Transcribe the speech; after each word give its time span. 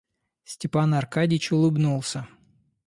Степан 0.43 0.95
Аркадьич 0.95 1.45
улыбнулся. 1.53 2.27